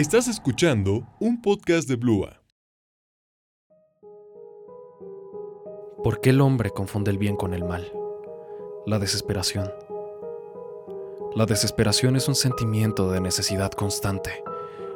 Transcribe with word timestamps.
Estás 0.00 0.28
escuchando 0.28 1.06
un 1.18 1.42
podcast 1.42 1.86
de 1.86 1.96
Blua. 1.96 2.40
¿Por 6.02 6.22
qué 6.22 6.30
el 6.30 6.40
hombre 6.40 6.70
confunde 6.70 7.10
el 7.10 7.18
bien 7.18 7.36
con 7.36 7.52
el 7.52 7.66
mal? 7.66 7.92
La 8.86 8.98
desesperación. 8.98 9.70
La 11.34 11.44
desesperación 11.44 12.16
es 12.16 12.28
un 12.28 12.34
sentimiento 12.34 13.10
de 13.10 13.20
necesidad 13.20 13.72
constante, 13.72 14.42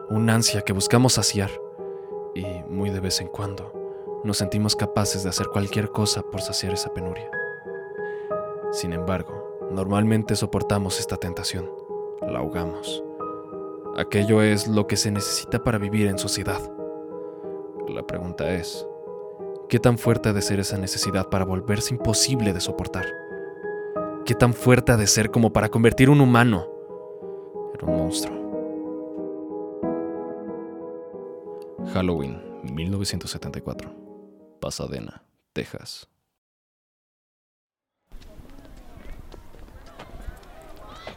un 0.08 0.30
ansia 0.30 0.62
que 0.62 0.72
buscamos 0.72 1.12
saciar 1.12 1.50
y, 2.34 2.46
muy 2.70 2.88
de 2.88 3.00
vez 3.00 3.20
en 3.20 3.28
cuando, 3.28 4.22
nos 4.24 4.38
sentimos 4.38 4.74
capaces 4.74 5.22
de 5.22 5.28
hacer 5.28 5.48
cualquier 5.48 5.90
cosa 5.90 6.22
por 6.22 6.40
saciar 6.40 6.72
esa 6.72 6.94
penuria. 6.94 7.30
Sin 8.72 8.94
embargo, 8.94 9.68
normalmente 9.70 10.34
soportamos 10.34 10.98
esta 10.98 11.18
tentación, 11.18 11.70
la 12.22 12.38
ahogamos. 12.38 13.04
Aquello 13.96 14.42
es 14.42 14.66
lo 14.66 14.88
que 14.88 14.96
se 14.96 15.12
necesita 15.12 15.62
para 15.62 15.78
vivir 15.78 16.08
en 16.08 16.18
sociedad. 16.18 16.60
La 17.88 18.04
pregunta 18.04 18.52
es, 18.52 18.84
¿qué 19.68 19.78
tan 19.78 19.98
fuerte 19.98 20.30
ha 20.30 20.32
de 20.32 20.42
ser 20.42 20.58
esa 20.58 20.76
necesidad 20.78 21.28
para 21.28 21.44
volverse 21.44 21.94
imposible 21.94 22.52
de 22.52 22.60
soportar? 22.60 23.06
¿Qué 24.24 24.34
tan 24.34 24.52
fuerte 24.52 24.90
ha 24.90 24.96
de 24.96 25.06
ser 25.06 25.30
como 25.30 25.52
para 25.52 25.68
convertir 25.68 26.10
un 26.10 26.20
humano 26.20 26.66
en 27.78 27.88
un 27.88 27.96
monstruo? 27.96 28.44
Halloween, 31.92 32.42
1974. 32.64 33.92
Pasadena, 34.60 35.22
Texas. 35.52 36.08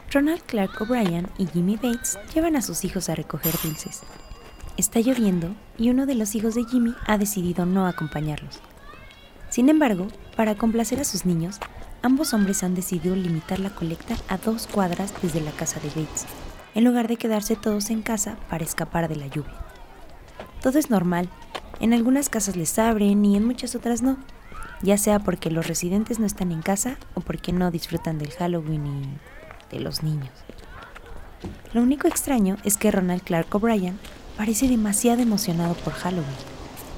Ronald 0.10 0.42
Clark 0.44 0.82
O'Brien 0.82 1.28
y 1.38 1.48
Jimmy 1.48 1.76
Bates 1.76 2.18
llevan 2.34 2.56
a 2.56 2.62
sus 2.62 2.86
hijos 2.86 3.10
a 3.10 3.16
recoger 3.16 3.54
dulces. 3.62 4.04
Está 4.78 5.02
lloviendo 5.02 5.54
y 5.78 5.90
uno 5.90 6.06
de 6.06 6.16
los 6.16 6.34
hijos 6.34 6.56
de 6.56 6.64
Jimmy 6.64 6.96
ha 7.06 7.18
decidido 7.18 7.66
no 7.66 7.88
acompañarlos. 7.88 8.62
Sin 9.50 9.68
embargo, 9.68 10.08
para 10.38 10.56
complacer 10.56 11.02
a 11.02 11.04
sus 11.04 11.26
niños, 11.26 11.58
ambos 12.04 12.34
hombres 12.34 12.64
han 12.64 12.74
decidido 12.74 13.18
limitar 13.18 13.60
la 13.60 13.76
colecta 13.76 14.16
a 14.30 14.38
dos 14.38 14.68
cuadras 14.68 15.14
desde 15.22 15.42
la 15.42 15.52
casa 15.52 15.82
de 15.82 15.90
Bates, 15.90 16.26
en 16.74 16.86
lugar 16.86 17.10
de 17.10 17.18
quedarse 17.18 17.58
todos 17.58 17.90
en 17.90 18.02
casa 18.02 18.38
para 18.50 18.64
escapar 18.64 19.10
de 19.10 19.18
la 19.18 19.28
lluvia. 19.28 19.60
Todo 20.62 20.80
es 20.80 20.90
normal, 20.90 21.28
en 21.82 21.94
algunas 21.94 22.30
casas 22.30 22.56
les 22.56 22.80
abren 22.80 23.26
y 23.26 23.36
en 23.36 23.46
muchas 23.46 23.76
otras 23.76 24.02
no, 24.02 24.18
ya 24.82 24.98
sea 24.98 25.20
porque 25.20 25.52
los 25.52 25.68
residentes 25.68 26.18
no 26.18 26.26
están 26.26 26.54
en 26.54 26.62
casa 26.62 26.98
o 27.14 27.20
porque 27.20 27.52
no 27.52 27.72
disfrutan 27.72 28.18
del 28.20 28.32
Halloween 28.32 28.88
y 28.88 29.20
de 29.72 29.80
los 29.80 30.04
niños. 30.04 30.32
Lo 31.74 31.82
único 31.82 32.08
extraño 32.08 32.58
es 32.64 32.78
que 32.78 32.92
Ronald 32.92 33.24
Clark 33.24 33.54
O'Brien 33.54 34.00
parece 34.38 34.68
demasiado 34.68 35.22
emocionado 35.22 35.74
por 35.76 35.94
Halloween, 35.94 36.26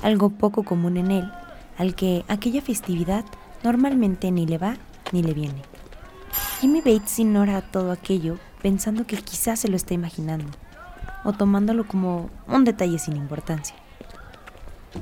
algo 0.02 0.30
poco 0.30 0.64
común 0.64 0.98
en 0.98 1.12
él, 1.12 1.32
al 1.78 1.96
que 1.96 2.24
aquella 2.28 2.62
festividad 2.62 3.26
normalmente 3.64 4.32
ni 4.32 4.46
le 4.46 4.58
va 4.58 4.78
ni 5.12 5.24
le 5.24 5.34
viene. 5.34 5.62
Jimmy 6.60 6.80
Bates 6.80 7.20
ignora 7.20 7.62
todo 7.62 7.92
aquello 7.92 8.38
pensando 8.62 9.08
que 9.08 9.18
quizás 9.18 9.60
se 9.60 9.70
lo 9.70 9.76
está 9.76 9.94
imaginando, 9.94 10.52
o 11.24 11.34
tomándolo 11.34 11.88
como 11.88 12.30
un 12.48 12.66
detalle 12.66 13.00
sin 13.00 13.16
importancia. 13.16 13.76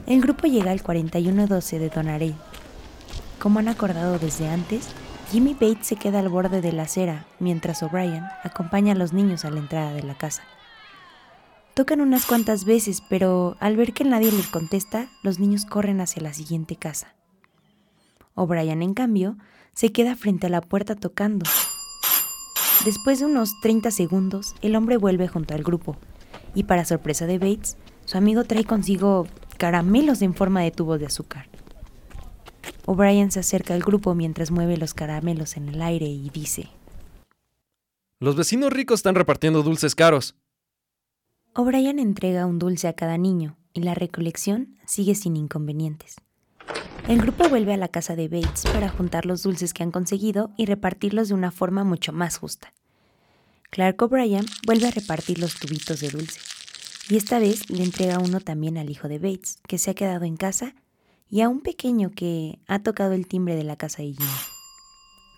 El 0.06 0.22
grupo 0.22 0.48
llega 0.48 0.72
al 0.72 0.84
4112 0.84 1.80
de 1.80 1.90
Donarey. 1.90 2.36
Como 3.40 3.60
han 3.60 3.68
acordado 3.68 4.20
desde 4.20 4.50
antes, 4.50 4.90
Jimmy 5.32 5.54
Bates 5.54 5.88
se 5.88 5.98
queda 5.98 6.20
al 6.20 6.30
borde 6.30 6.62
de 6.62 6.72
la 6.72 6.84
acera 6.84 7.26
mientras 7.40 7.84
O'Brien 7.84 8.24
acompaña 8.44 8.94
a 8.94 8.96
los 8.96 9.12
niños 9.12 9.44
a 9.44 9.50
la 9.52 9.60
entrada 9.60 9.92
de 9.92 10.04
la 10.04 10.18
casa. 10.18 10.44
Tocan 11.74 12.00
unas 12.00 12.26
cuantas 12.26 12.64
veces, 12.64 13.04
pero 13.10 13.58
al 13.60 13.76
ver 13.76 13.94
que 13.94 14.06
nadie 14.06 14.32
les 14.32 14.48
contesta, 14.48 15.10
los 15.24 15.38
niños 15.38 15.66
corren 15.66 16.00
hacia 16.00 16.24
la 16.24 16.34
siguiente 16.34 16.78
casa. 16.78 17.14
O'Brien, 18.36 18.82
en 18.82 18.94
cambio, 18.94 19.38
se 19.74 19.92
queda 19.92 20.16
frente 20.16 20.48
a 20.48 20.50
la 20.50 20.62
puerta 20.62 20.96
tocando. 20.96 21.46
Después 22.86 23.20
de 23.20 23.26
unos 23.26 23.60
30 23.62 23.92
segundos, 23.92 24.56
el 24.62 24.78
hombre 24.78 24.96
vuelve 24.96 25.28
junto 25.28 25.54
al 25.54 25.64
grupo, 25.64 25.98
y 26.56 26.64
para 26.64 26.86
sorpresa 26.86 27.28
de 27.28 27.38
Bates, 27.38 27.78
su 28.06 28.18
amigo 28.18 28.46
trae 28.46 28.64
consigo 28.64 29.28
caramelos 29.58 30.22
en 30.22 30.34
forma 30.34 30.62
de 30.62 30.72
tubos 30.72 31.00
de 31.00 31.08
azúcar. 31.08 31.50
O'Brien 32.90 33.32
se 33.32 33.42
acerca 33.42 33.74
al 33.74 33.82
grupo 33.82 34.16
mientras 34.16 34.50
mueve 34.50 34.78
los 34.78 34.94
caramelos 34.94 35.58
en 35.58 35.68
el 35.68 35.82
aire 35.82 36.06
y 36.06 36.30
dice, 36.30 36.70
Los 38.22 38.38
vecinos 38.38 38.72
ricos 38.72 39.00
están 39.00 39.14
repartiendo 39.14 39.62
dulces 39.62 39.94
caros. 39.94 40.36
O'Brien 41.54 42.00
entrega 42.00 42.46
un 42.46 42.60
dulce 42.60 42.88
a 42.88 42.94
cada 42.94 43.18
niño 43.18 43.58
y 43.74 43.82
la 43.82 43.94
recolección 43.94 44.78
sigue 44.86 45.16
sin 45.16 45.36
inconvenientes. 45.36 46.16
El 47.10 47.20
grupo 47.20 47.50
vuelve 47.50 47.74
a 47.74 47.78
la 47.78 47.90
casa 47.90 48.16
de 48.16 48.30
Bates 48.30 48.64
para 48.72 48.88
juntar 48.88 49.26
los 49.26 49.44
dulces 49.44 49.74
que 49.74 49.84
han 49.84 49.92
conseguido 49.92 50.52
y 50.56 50.66
repartirlos 50.66 51.28
de 51.28 51.34
una 51.34 51.52
forma 51.52 51.84
mucho 51.84 52.14
más 52.14 52.38
justa. 52.38 52.72
Clark 53.70 54.02
O'Brien 54.02 54.46
vuelve 54.66 54.88
a 54.88 54.92
repartir 54.92 55.40
los 55.40 55.60
tubitos 55.60 56.00
de 56.00 56.08
dulce, 56.08 56.40
y 57.10 57.18
esta 57.18 57.38
vez 57.38 57.70
le 57.70 57.84
entrega 57.84 58.20
uno 58.20 58.40
también 58.40 58.78
al 58.78 58.90
hijo 58.90 59.10
de 59.10 59.20
Bates, 59.20 59.60
que 59.68 59.78
se 59.78 59.92
ha 59.92 59.94
quedado 59.94 60.24
en 60.24 60.38
casa 60.38 60.74
y 61.30 61.42
a 61.42 61.50
un 61.50 61.62
pequeño 61.62 62.12
que 62.12 62.60
ha 62.68 62.80
tocado 62.80 63.14
el 63.14 63.28
timbre 63.28 63.56
de 63.56 63.64
la 63.64 63.76
casa 63.76 64.02
de 64.02 64.14
Jimmy. 64.14 64.30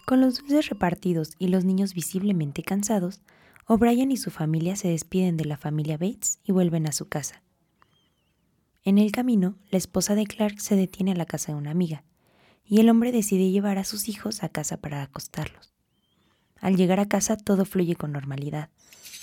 Con 0.05 0.21
los 0.21 0.39
dulces 0.39 0.69
repartidos 0.69 1.33
y 1.39 1.47
los 1.47 1.65
niños 1.65 1.93
visiblemente 1.93 2.63
cansados, 2.63 3.21
O'Brien 3.67 4.11
y 4.11 4.17
su 4.17 4.31
familia 4.31 4.75
se 4.75 4.87
despiden 4.87 5.37
de 5.37 5.45
la 5.45 5.57
familia 5.57 5.97
Bates 5.97 6.39
y 6.43 6.51
vuelven 6.51 6.87
a 6.87 6.91
su 6.91 7.07
casa. 7.07 7.43
En 8.83 8.97
el 8.97 9.11
camino, 9.11 9.55
la 9.69 9.77
esposa 9.77 10.15
de 10.15 10.25
Clark 10.25 10.59
se 10.59 10.75
detiene 10.75 11.11
a 11.11 11.15
la 11.15 11.25
casa 11.25 11.51
de 11.51 11.57
una 11.59 11.71
amiga, 11.71 12.03
y 12.65 12.79
el 12.79 12.89
hombre 12.89 13.11
decide 13.11 13.51
llevar 13.51 13.77
a 13.77 13.83
sus 13.83 14.09
hijos 14.09 14.41
a 14.41 14.49
casa 14.49 14.77
para 14.77 15.03
acostarlos. 15.03 15.73
Al 16.59 16.75
llegar 16.75 16.99
a 16.99 17.07
casa 17.07 17.37
todo 17.37 17.65
fluye 17.65 17.95
con 17.95 18.11
normalidad, 18.11 18.69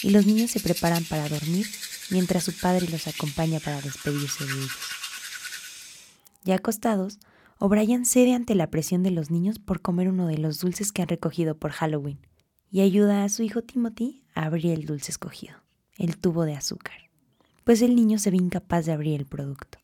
y 0.02 0.10
los 0.10 0.26
niños 0.26 0.50
se 0.52 0.60
preparan 0.60 1.04
para 1.04 1.28
dormir 1.28 1.66
mientras 2.10 2.44
su 2.44 2.52
padre 2.52 2.86
los 2.88 3.06
acompaña 3.08 3.60
para 3.60 3.80
despedirse 3.80 4.44
de 4.44 4.52
ellos. 4.52 5.05
Ya 6.46 6.54
acostados, 6.54 7.18
O'Brien 7.58 8.04
cede 8.04 8.32
ante 8.32 8.54
la 8.54 8.70
presión 8.70 9.02
de 9.02 9.10
los 9.10 9.32
niños 9.32 9.58
por 9.58 9.82
comer 9.82 10.08
uno 10.08 10.28
de 10.28 10.38
los 10.38 10.60
dulces 10.60 10.92
que 10.92 11.02
han 11.02 11.08
recogido 11.08 11.58
por 11.58 11.72
Halloween 11.72 12.20
y 12.70 12.82
ayuda 12.82 13.24
a 13.24 13.28
su 13.28 13.42
hijo 13.42 13.62
Timothy 13.62 14.22
a 14.32 14.44
abrir 14.44 14.70
el 14.72 14.86
dulce 14.86 15.10
escogido, 15.10 15.56
el 15.98 16.18
tubo 16.18 16.44
de 16.44 16.54
azúcar, 16.54 17.10
pues 17.64 17.82
el 17.82 17.96
niño 17.96 18.20
se 18.20 18.30
ve 18.30 18.36
incapaz 18.36 18.86
de 18.86 18.92
abrir 18.92 19.18
el 19.18 19.26
producto. 19.26 19.78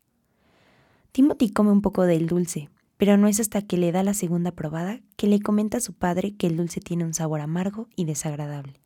Timothy 1.10 1.50
come 1.50 1.72
un 1.72 1.82
poco 1.82 2.04
del 2.04 2.28
dulce, 2.28 2.70
pero 2.96 3.16
no 3.16 3.26
es 3.26 3.40
hasta 3.40 3.62
que 3.62 3.76
le 3.76 3.90
da 3.90 4.04
la 4.04 4.14
segunda 4.14 4.52
probada 4.52 5.00
que 5.16 5.26
le 5.26 5.40
comenta 5.40 5.78
a 5.78 5.80
su 5.80 5.94
padre 5.94 6.36
que 6.36 6.46
el 6.46 6.56
dulce 6.56 6.78
tiene 6.78 7.04
un 7.04 7.12
sabor 7.12 7.40
amargo 7.40 7.88
y 7.96 8.04
desagradable. 8.04 8.80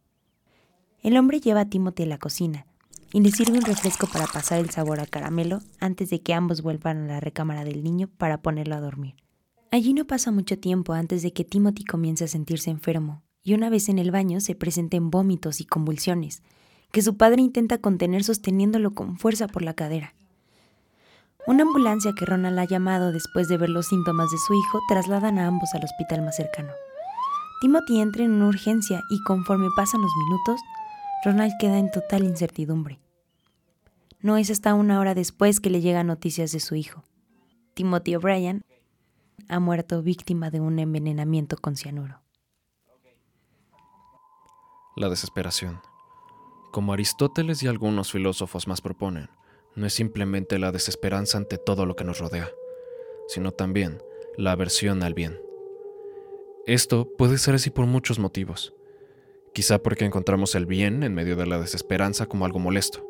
El 1.02 1.18
hombre 1.18 1.40
lleva 1.40 1.60
a 1.60 1.68
Timothy 1.68 2.04
a 2.04 2.06
la 2.06 2.18
cocina, 2.18 2.64
y 3.12 3.20
le 3.20 3.30
sirve 3.30 3.58
un 3.58 3.64
refresco 3.64 4.06
para 4.06 4.26
pasar 4.26 4.58
el 4.58 4.70
sabor 4.70 5.00
a 5.00 5.06
caramelo 5.06 5.60
antes 5.80 6.10
de 6.10 6.20
que 6.20 6.34
ambos 6.34 6.62
vuelvan 6.62 7.04
a 7.04 7.06
la 7.06 7.20
recámara 7.20 7.64
del 7.64 7.82
niño 7.82 8.08
para 8.18 8.42
ponerlo 8.42 8.74
a 8.74 8.80
dormir. 8.80 9.14
Allí 9.70 9.94
no 9.94 10.06
pasa 10.06 10.30
mucho 10.30 10.58
tiempo 10.58 10.92
antes 10.92 11.22
de 11.22 11.32
que 11.32 11.44
Timothy 11.44 11.84
comience 11.84 12.24
a 12.24 12.28
sentirse 12.28 12.70
enfermo, 12.70 13.22
y 13.42 13.54
una 13.54 13.70
vez 13.70 13.88
en 13.88 13.98
el 13.98 14.10
baño 14.10 14.40
se 14.40 14.54
presenten 14.54 15.10
vómitos 15.10 15.60
y 15.60 15.64
convulsiones, 15.64 16.42
que 16.92 17.02
su 17.02 17.16
padre 17.16 17.42
intenta 17.42 17.78
contener 17.78 18.24
sosteniéndolo 18.24 18.94
con 18.94 19.18
fuerza 19.18 19.48
por 19.48 19.62
la 19.62 19.74
cadera. 19.74 20.14
Una 21.46 21.62
ambulancia 21.62 22.12
que 22.12 22.24
Ronald 22.24 22.58
ha 22.58 22.64
llamado 22.64 23.12
después 23.12 23.48
de 23.48 23.56
ver 23.56 23.68
los 23.68 23.86
síntomas 23.86 24.30
de 24.30 24.38
su 24.38 24.54
hijo 24.54 24.80
trasladan 24.88 25.38
a 25.38 25.46
ambos 25.46 25.74
al 25.74 25.84
hospital 25.84 26.22
más 26.22 26.36
cercano. 26.36 26.72
Timothy 27.60 28.00
entra 28.00 28.24
en 28.24 28.32
una 28.32 28.48
urgencia 28.48 29.00
y 29.10 29.22
conforme 29.22 29.68
pasan 29.76 30.02
los 30.02 30.10
minutos, 30.24 30.60
Ronald 31.26 31.54
queda 31.58 31.80
en 31.80 31.90
total 31.90 32.22
incertidumbre. 32.22 33.00
No 34.20 34.36
es 34.36 34.48
hasta 34.48 34.74
una 34.74 35.00
hora 35.00 35.12
después 35.12 35.58
que 35.58 35.70
le 35.70 35.80
llegan 35.80 36.06
noticias 36.06 36.52
de 36.52 36.60
su 36.60 36.76
hijo. 36.76 37.02
Timothy 37.74 38.14
O'Brien 38.14 38.64
ha 39.48 39.58
muerto 39.58 40.02
víctima 40.02 40.50
de 40.50 40.60
un 40.60 40.78
envenenamiento 40.78 41.56
con 41.56 41.74
cianuro. 41.74 42.20
La 44.94 45.08
desesperación. 45.08 45.80
Como 46.70 46.92
Aristóteles 46.92 47.60
y 47.64 47.66
algunos 47.66 48.12
filósofos 48.12 48.68
más 48.68 48.80
proponen, 48.80 49.28
no 49.74 49.84
es 49.84 49.94
simplemente 49.94 50.60
la 50.60 50.70
desesperanza 50.70 51.38
ante 51.38 51.58
todo 51.58 51.86
lo 51.86 51.96
que 51.96 52.04
nos 52.04 52.20
rodea, 52.20 52.48
sino 53.26 53.50
también 53.50 54.00
la 54.36 54.52
aversión 54.52 55.02
al 55.02 55.14
bien. 55.14 55.40
Esto 56.66 57.08
puede 57.18 57.38
ser 57.38 57.56
así 57.56 57.70
por 57.70 57.86
muchos 57.86 58.20
motivos 58.20 58.75
quizá 59.56 59.78
porque 59.78 60.04
encontramos 60.04 60.54
el 60.54 60.66
bien 60.66 61.02
en 61.02 61.14
medio 61.14 61.34
de 61.34 61.46
la 61.46 61.58
desesperanza 61.58 62.26
como 62.26 62.44
algo 62.44 62.58
molesto, 62.58 63.08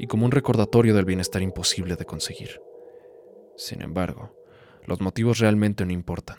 y 0.00 0.08
como 0.08 0.24
un 0.24 0.32
recordatorio 0.32 0.96
del 0.96 1.04
bienestar 1.04 1.42
imposible 1.42 1.94
de 1.94 2.04
conseguir. 2.04 2.60
Sin 3.56 3.80
embargo, 3.80 4.36
los 4.84 5.00
motivos 5.00 5.38
realmente 5.38 5.86
no 5.86 5.92
importan. 5.92 6.38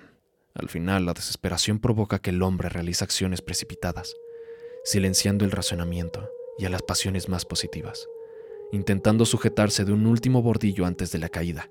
Al 0.54 0.68
final, 0.68 1.06
la 1.06 1.14
desesperación 1.14 1.80
provoca 1.80 2.20
que 2.20 2.32
el 2.32 2.44
hombre 2.44 2.68
realice 2.68 3.06
acciones 3.06 3.42
precipitadas, 3.42 4.14
silenciando 4.84 5.46
el 5.46 5.52
razonamiento 5.52 6.30
y 6.60 6.66
a 6.66 6.70
las 6.70 6.82
pasiones 6.82 7.30
más 7.30 7.46
positivas, 7.46 8.06
intentando 8.74 9.24
sujetarse 9.24 9.86
de 9.86 9.94
un 9.94 10.08
último 10.08 10.42
bordillo 10.42 10.86
antes 10.86 11.14
de 11.14 11.20
la 11.20 11.30
caída. 11.30 11.70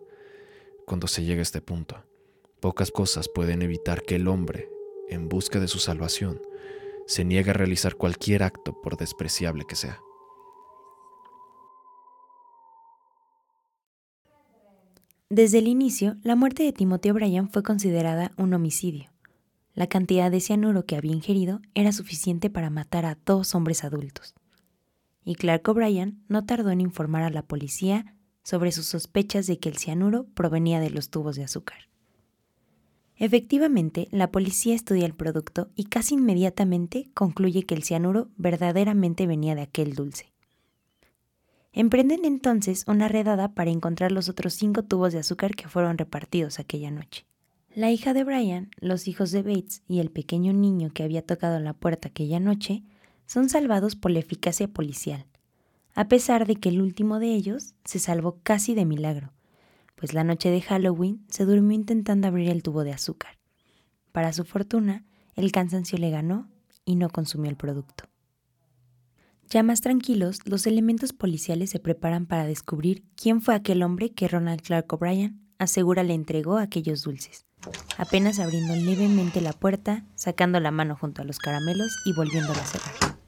Cuando 0.86 1.08
se 1.08 1.24
llega 1.24 1.40
a 1.40 1.42
este 1.42 1.60
punto, 1.60 2.06
pocas 2.58 2.90
cosas 2.90 3.28
pueden 3.28 3.60
evitar 3.60 4.00
que 4.00 4.16
el 4.16 4.28
hombre, 4.28 4.70
en 5.10 5.28
busca 5.28 5.60
de 5.60 5.68
su 5.68 5.78
salvación, 5.78 6.40
se 7.10 7.24
niegue 7.24 7.50
a 7.50 7.54
realizar 7.54 7.96
cualquier 7.96 8.44
acto 8.44 8.80
por 8.80 8.96
despreciable 8.96 9.64
que 9.68 9.74
sea. 9.74 10.00
Desde 15.28 15.58
el 15.58 15.66
inicio, 15.66 16.18
la 16.22 16.36
muerte 16.36 16.62
de 16.62 16.72
Timothy 16.72 17.10
O'Brien 17.10 17.50
fue 17.50 17.64
considerada 17.64 18.30
un 18.36 18.54
homicidio. 18.54 19.10
La 19.74 19.88
cantidad 19.88 20.30
de 20.30 20.40
cianuro 20.40 20.86
que 20.86 20.94
había 20.94 21.10
ingerido 21.10 21.60
era 21.74 21.90
suficiente 21.90 22.48
para 22.48 22.70
matar 22.70 23.04
a 23.06 23.18
dos 23.26 23.56
hombres 23.56 23.82
adultos. 23.82 24.36
Y 25.24 25.34
Clark 25.34 25.68
O'Brien 25.68 26.22
no 26.28 26.46
tardó 26.46 26.70
en 26.70 26.80
informar 26.80 27.24
a 27.24 27.30
la 27.30 27.42
policía 27.42 28.14
sobre 28.44 28.70
sus 28.70 28.86
sospechas 28.86 29.48
de 29.48 29.58
que 29.58 29.68
el 29.68 29.78
cianuro 29.78 30.26
provenía 30.34 30.78
de 30.78 30.90
los 30.90 31.10
tubos 31.10 31.34
de 31.34 31.42
azúcar. 31.42 31.89
Efectivamente, 33.20 34.08
la 34.12 34.30
policía 34.30 34.74
estudia 34.74 35.04
el 35.04 35.14
producto 35.14 35.68
y 35.76 35.84
casi 35.84 36.14
inmediatamente 36.14 37.10
concluye 37.12 37.64
que 37.64 37.74
el 37.74 37.82
cianuro 37.82 38.30
verdaderamente 38.38 39.26
venía 39.26 39.54
de 39.54 39.60
aquel 39.60 39.94
dulce. 39.94 40.32
Emprenden 41.74 42.24
entonces 42.24 42.82
una 42.88 43.08
redada 43.08 43.52
para 43.52 43.70
encontrar 43.70 44.10
los 44.10 44.30
otros 44.30 44.54
cinco 44.54 44.84
tubos 44.84 45.12
de 45.12 45.18
azúcar 45.18 45.54
que 45.54 45.68
fueron 45.68 45.98
repartidos 45.98 46.58
aquella 46.58 46.90
noche. 46.90 47.26
La 47.74 47.90
hija 47.90 48.14
de 48.14 48.24
Brian, 48.24 48.70
los 48.80 49.06
hijos 49.06 49.32
de 49.32 49.42
Bates 49.42 49.82
y 49.86 50.00
el 50.00 50.10
pequeño 50.10 50.54
niño 50.54 50.90
que 50.94 51.02
había 51.02 51.20
tocado 51.20 51.60
la 51.60 51.74
puerta 51.74 52.08
aquella 52.08 52.40
noche 52.40 52.84
son 53.26 53.50
salvados 53.50 53.96
por 53.96 54.12
la 54.12 54.20
eficacia 54.20 54.66
policial, 54.66 55.26
a 55.94 56.08
pesar 56.08 56.46
de 56.46 56.56
que 56.56 56.70
el 56.70 56.80
último 56.80 57.18
de 57.18 57.34
ellos 57.34 57.74
se 57.84 57.98
salvó 57.98 58.38
casi 58.42 58.74
de 58.74 58.86
milagro, 58.86 59.34
pues 60.00 60.14
la 60.14 60.24
noche 60.24 60.50
de 60.50 60.62
Halloween 60.62 61.26
se 61.28 61.44
durmió 61.44 61.72
intentando 61.72 62.26
abrir 62.26 62.48
el 62.48 62.62
tubo 62.62 62.84
de 62.84 62.92
azúcar. 62.92 63.38
Para 64.12 64.32
su 64.32 64.44
fortuna, 64.44 65.04
el 65.34 65.52
cansancio 65.52 65.98
le 65.98 66.08
ganó 66.08 66.48
y 66.86 66.96
no 66.96 67.10
consumió 67.10 67.50
el 67.50 67.56
producto. 67.58 68.04
Ya 69.50 69.62
más 69.62 69.82
tranquilos, 69.82 70.38
los 70.46 70.66
elementos 70.66 71.12
policiales 71.12 71.68
se 71.68 71.80
preparan 71.80 72.24
para 72.24 72.46
descubrir 72.46 73.04
quién 73.14 73.42
fue 73.42 73.54
aquel 73.54 73.82
hombre 73.82 74.10
que 74.10 74.26
Ronald 74.26 74.62
Clark 74.62 74.90
O'Brien 74.90 75.38
asegura 75.58 76.02
le 76.02 76.14
entregó 76.14 76.56
aquellos 76.56 77.02
dulces, 77.02 77.44
apenas 77.98 78.38
abriendo 78.38 78.74
levemente 78.76 79.42
la 79.42 79.52
puerta, 79.52 80.06
sacando 80.14 80.60
la 80.60 80.70
mano 80.70 80.96
junto 80.96 81.20
a 81.20 81.26
los 81.26 81.38
caramelos 81.38 81.94
y 82.06 82.14
volviéndola 82.14 82.62
a 82.62 82.66
cerrar. 82.66 83.18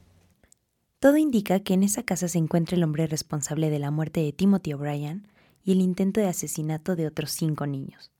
Todo 0.99 1.17
indica 1.17 1.59
que 1.59 1.75
en 1.75 1.83
esa 1.83 2.01
casa 2.01 2.27
se 2.27 2.39
encuentra 2.39 2.77
el 2.77 2.83
hombre 2.83 3.05
responsable 3.05 3.69
de 3.69 3.77
la 3.77 3.91
muerte 3.91 4.21
de 4.21 4.33
Timothy 4.33 4.73
O'Brien 4.73 5.27
y 5.63 5.71
el 5.71 5.81
intento 5.81 6.19
de 6.19 6.27
asesinato 6.27 6.95
de 6.95 7.07
otros 7.07 7.31
cinco 7.31 7.65
niños. 7.65 8.11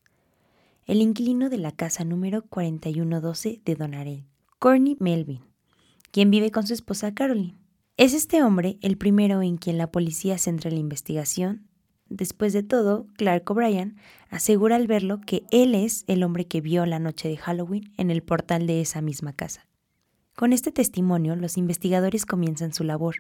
El 0.86 1.02
inquilino 1.02 1.50
de 1.50 1.58
la 1.58 1.72
casa 1.72 2.04
número 2.04 2.44
4112 2.44 3.62
de 3.64 3.76
Donarell, 3.76 4.26
Courtney 4.60 4.98
Melvin, 5.00 5.42
quien 6.12 6.30
vive 6.30 6.52
con 6.52 6.68
su 6.68 6.74
esposa 6.74 7.14
Caroline. 7.14 7.58
Es 7.98 8.14
este 8.14 8.44
hombre 8.44 8.78
el 8.82 8.98
primero 8.98 9.42
en 9.42 9.58
quien 9.58 9.78
la 9.78 9.92
policía 9.92 10.38
centra 10.38 10.72
la 10.72 10.80
investigación. 10.80 11.68
Después 12.10 12.54
de 12.54 12.64
todo, 12.64 13.08
Clark 13.18 13.50
O'Brien 13.50 13.98
asegura 14.30 14.76
al 14.76 14.88
verlo 14.88 15.22
que 15.22 15.44
él 15.52 15.76
es 15.76 16.04
el 16.08 16.24
hombre 16.24 16.48
que 16.48 16.62
vio 16.62 16.86
la 16.86 17.00
noche 17.00 17.30
de 17.30 17.38
Halloween 17.38 17.94
en 17.98 18.12
el 18.12 18.24
portal 18.24 18.68
de 18.68 18.82
esa 18.82 19.02
misma 19.02 19.34
casa. 19.34 19.68
Con 20.36 20.54
este 20.54 20.72
testimonio, 20.72 21.36
los 21.36 21.58
investigadores 21.58 22.26
comienzan 22.26 22.74
su 22.74 22.84
labor, 22.84 23.18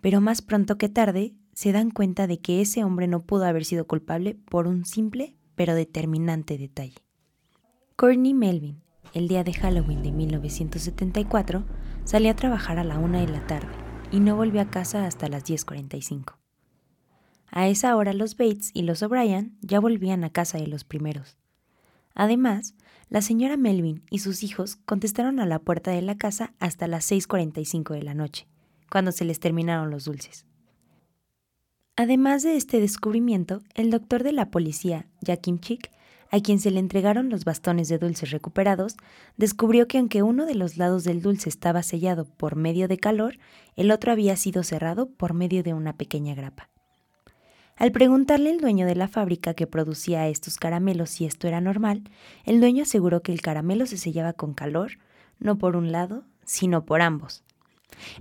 pero 0.00 0.20
más 0.20 0.42
pronto 0.42 0.78
que 0.78 0.88
tarde 0.88 1.34
se 1.54 1.72
dan 1.72 1.90
cuenta 1.90 2.26
de 2.26 2.38
que 2.38 2.60
ese 2.60 2.84
hombre 2.84 3.08
no 3.08 3.20
pudo 3.20 3.44
haber 3.44 3.64
sido 3.64 3.86
culpable 3.86 4.36
por 4.50 4.66
un 4.66 4.84
simple 4.84 5.36
pero 5.54 5.74
determinante 5.74 6.58
detalle. 6.58 7.04
Courtney 7.96 8.34
Melvin, 8.34 8.82
el 9.12 9.28
día 9.28 9.44
de 9.44 9.52
Halloween 9.52 10.02
de 10.02 10.10
1974, 10.10 11.64
salió 12.04 12.30
a 12.30 12.36
trabajar 12.36 12.78
a 12.78 12.84
la 12.84 12.98
una 12.98 13.20
de 13.20 13.28
la 13.28 13.46
tarde 13.46 13.72
y 14.10 14.20
no 14.20 14.36
volvió 14.36 14.60
a 14.60 14.70
casa 14.70 15.06
hasta 15.06 15.28
las 15.28 15.44
10.45. 15.44 16.36
A 17.50 17.68
esa 17.68 17.96
hora 17.96 18.12
los 18.12 18.36
Bates 18.36 18.70
y 18.74 18.82
los 18.82 19.02
O'Brien 19.02 19.56
ya 19.60 19.78
volvían 19.78 20.24
a 20.24 20.30
casa 20.30 20.58
de 20.58 20.66
los 20.66 20.82
primeros. 20.82 21.38
Además, 22.14 22.74
la 23.08 23.22
señora 23.22 23.56
Melvin 23.56 24.02
y 24.10 24.18
sus 24.18 24.42
hijos 24.42 24.76
contestaron 24.76 25.38
a 25.38 25.46
la 25.46 25.60
puerta 25.60 25.92
de 25.92 26.02
la 26.02 26.16
casa 26.16 26.54
hasta 26.58 26.88
las 26.88 27.10
6.45 27.10 27.94
de 27.94 28.02
la 28.02 28.14
noche, 28.14 28.48
cuando 28.90 29.12
se 29.12 29.24
les 29.24 29.38
terminaron 29.38 29.90
los 29.90 30.04
dulces. 30.04 30.46
Además 31.96 32.42
de 32.42 32.56
este 32.56 32.80
descubrimiento, 32.80 33.62
el 33.76 33.90
doctor 33.90 34.24
de 34.24 34.32
la 34.32 34.50
policía, 34.50 35.06
Jakim 35.24 35.60
Chick, 35.60 35.92
a 36.32 36.40
quien 36.40 36.58
se 36.58 36.72
le 36.72 36.80
entregaron 36.80 37.28
los 37.28 37.44
bastones 37.44 37.88
de 37.88 37.98
dulces 37.98 38.32
recuperados, 38.32 38.96
descubrió 39.36 39.86
que 39.86 39.98
aunque 39.98 40.24
uno 40.24 40.44
de 40.44 40.56
los 40.56 40.76
lados 40.76 41.04
del 41.04 41.22
dulce 41.22 41.48
estaba 41.48 41.84
sellado 41.84 42.24
por 42.24 42.56
medio 42.56 42.88
de 42.88 42.98
calor, 42.98 43.38
el 43.76 43.92
otro 43.92 44.10
había 44.10 44.36
sido 44.36 44.64
cerrado 44.64 45.08
por 45.08 45.34
medio 45.34 45.62
de 45.62 45.72
una 45.72 45.96
pequeña 45.96 46.34
grapa. 46.34 46.68
Al 47.76 47.92
preguntarle 47.92 48.50
al 48.50 48.58
dueño 48.58 48.86
de 48.86 48.96
la 48.96 49.06
fábrica 49.06 49.54
que 49.54 49.68
producía 49.68 50.26
estos 50.26 50.56
caramelos 50.56 51.10
si 51.10 51.26
esto 51.26 51.46
era 51.46 51.60
normal, 51.60 52.02
el 52.44 52.58
dueño 52.58 52.82
aseguró 52.82 53.22
que 53.22 53.32
el 53.32 53.40
caramelo 53.40 53.86
se 53.86 53.98
sellaba 53.98 54.32
con 54.32 54.52
calor, 54.54 54.98
no 55.38 55.58
por 55.58 55.76
un 55.76 55.92
lado, 55.92 56.24
sino 56.44 56.84
por 56.84 57.02
ambos. 57.02 57.43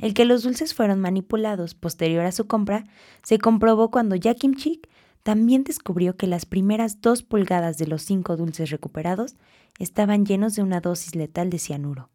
El 0.01 0.13
que 0.13 0.25
los 0.25 0.43
dulces 0.43 0.73
fueron 0.73 0.99
manipulados 0.99 1.75
posterior 1.75 2.25
a 2.25 2.31
su 2.31 2.47
compra 2.47 2.85
se 3.23 3.37
comprobó 3.37 3.91
cuando 3.91 4.15
Jakim 4.21 4.55
Chick 4.55 4.89
también 5.23 5.63
descubrió 5.63 6.17
que 6.17 6.27
las 6.27 6.45
primeras 6.45 7.01
dos 7.01 7.23
pulgadas 7.23 7.77
de 7.77 7.87
los 7.87 8.03
cinco 8.03 8.35
dulces 8.35 8.69
recuperados 8.69 9.35
estaban 9.79 10.25
llenos 10.25 10.55
de 10.55 10.63
una 10.63 10.81
dosis 10.81 11.15
letal 11.15 11.49
de 11.49 11.59
cianuro. 11.59 12.09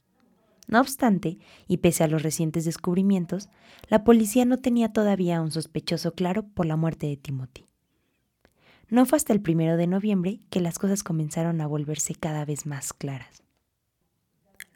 No 0.69 0.81
obstante, 0.81 1.38
y 1.66 1.78
pese 1.78 2.05
a 2.05 2.08
los 2.08 2.22
recientes 2.22 2.66
descubrimientos, 2.66 3.49
la 3.88 4.05
policía 4.05 4.44
no 4.44 4.58
tenía 4.58 4.93
todavía 4.93 5.40
un 5.40 5.50
sospechoso 5.50 6.12
claro 6.12 6.43
por 6.43 6.66
la 6.66 6.76
muerte 6.76 7.06
de 7.06 7.16
Timothy. 7.16 7.64
No 8.90 9.06
fue 9.06 9.16
hasta 9.16 9.32
el 9.32 9.40
primero 9.40 9.78
de 9.78 9.87
noviembre 9.87 10.40
que 10.50 10.60
las 10.60 10.78
cosas 10.78 11.02
comenzaron 11.02 11.62
a 11.62 11.66
volverse 11.66 12.14
cada 12.14 12.44
vez 12.44 12.66
más 12.66 12.93
claras. 12.93 13.43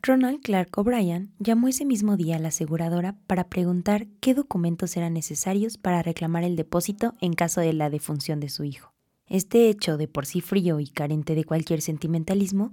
Ronald 0.05 0.41
Clark 0.41 0.77
O'Brien 0.77 1.31
llamó 1.39 1.69
ese 1.69 1.85
mismo 1.85 2.17
día 2.17 2.35
a 2.35 2.39
la 2.41 2.49
aseguradora 2.49 3.15
para 3.29 3.49
preguntar 3.49 4.09
qué 4.19 4.35
documentos 4.35 4.97
eran 4.97 5.15
necesarios 5.15 5.79
para 5.79 6.03
reclamar 6.03 6.43
el 6.43 6.57
depósito 6.57 7.15
en 7.21 7.35
caso 7.35 7.61
de 7.61 7.73
la 7.73 7.89
defunción 7.89 8.41
de 8.41 8.49
su 8.49 8.65
hijo. 8.65 8.93
Este 9.29 9.69
hecho, 9.69 9.97
de 9.99 10.09
por 10.09 10.27
sí 10.27 10.41
frío 10.41 10.81
y 10.81 10.89
carente 10.89 11.37
de 11.37 11.45
cualquier 11.45 11.83
sentimentalismo, 11.83 12.73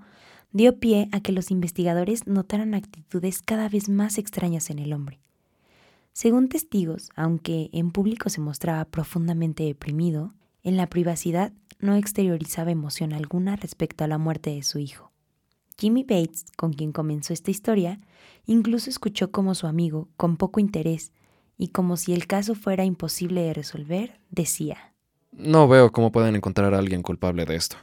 dio 0.54 0.80
pie 0.80 1.08
a 1.12 1.22
que 1.22 1.32
los 1.32 1.52
investigadores 1.52 2.26
notaran 2.26 2.74
actitudes 2.74 3.44
cada 3.44 3.70
vez 3.70 3.90
más 3.90 4.18
extrañas 4.18 4.72
en 4.72 4.80
el 4.80 4.92
hombre. 4.92 5.20
Según 6.14 6.50
testigos, 6.50 7.12
aunque 7.16 7.70
en 7.74 7.92
público 7.92 8.32
se 8.32 8.42
mostraba 8.42 8.86
profundamente 8.86 9.64
deprimido, 9.64 10.34
en 10.64 10.78
la 10.78 10.88
privacidad 10.88 11.54
no 11.78 11.96
exteriorizaba 11.96 12.72
emoción 12.72 13.14
alguna 13.14 13.56
respecto 13.56 14.04
a 14.04 14.08
la 14.08 14.18
muerte 14.18 14.50
de 14.50 14.64
su 14.64 14.80
hijo. 14.80 15.09
Jimmy 15.80 16.04
Bates, 16.04 16.46
con 16.58 16.74
quien 16.74 16.92
comenzó 16.92 17.32
esta 17.32 17.52
historia, 17.52 18.02
incluso 18.46 18.90
escuchó 18.90 19.32
como 19.32 19.56
su 19.56 19.66
amigo, 19.66 20.10
con 20.18 20.36
poco 20.36 20.60
interés, 20.60 21.14
y 21.58 21.70
como 21.70 21.96
si 21.96 22.14
el 22.14 22.28
caso 22.28 22.54
fuera 22.54 22.84
imposible 22.84 23.42
de 23.44 23.54
resolver, 23.54 24.20
decía, 24.30 24.94
No 25.32 25.70
veo 25.70 25.92
cómo 25.92 26.12
pueden 26.12 26.36
encontrar 26.36 26.74
a 26.74 26.80
alguien 26.80 27.02
culpable 27.02 27.46
de 27.46 27.56
esto. 27.56 27.78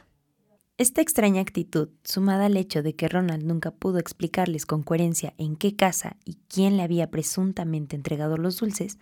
Esta 0.77 1.01
extraña 1.01 1.41
actitud, 1.41 1.89
sumada 2.03 2.45
al 2.45 2.55
hecho 2.55 2.83
de 2.83 2.95
que 2.95 3.07
Ronald 3.07 3.43
nunca 3.43 3.71
pudo 3.71 3.97
explicarles 3.97 4.67
con 4.67 4.83
coherencia 4.83 5.33
en 5.39 5.55
qué 5.55 5.75
casa 5.75 6.17
y 6.23 6.37
quién 6.47 6.77
le 6.77 6.83
había 6.83 7.09
presuntamente 7.09 7.95
entregado 7.95 8.37
los 8.37 8.59
dulces, 8.59 8.99